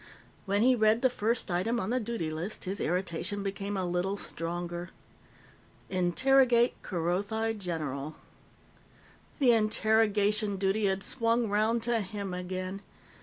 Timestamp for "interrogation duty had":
9.51-11.03